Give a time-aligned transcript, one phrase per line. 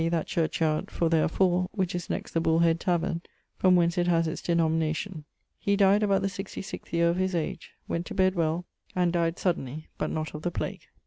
[0.09, 3.21] that churchyard (for there are four) which is next the Bullhead taverne,
[3.55, 5.25] from whence it has its denomination.
[5.59, 9.37] He dyed about the 66th yeare of his age: went to bed well, and dyed
[9.37, 10.81] suddenly but not of the plague.